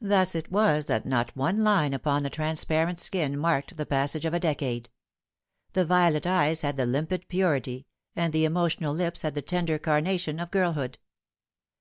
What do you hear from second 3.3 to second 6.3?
marked the passage of a decade. The violet